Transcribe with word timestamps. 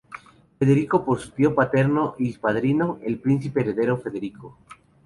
Federico 0.57 1.05
por 1.05 1.19
su 1.19 1.29
tío 1.29 1.53
paterno 1.53 2.15
y 2.17 2.33
padrino, 2.35 2.97
el 3.03 3.19
príncipe 3.19 3.59
heredero 3.61 3.99
Federico. 3.99 4.57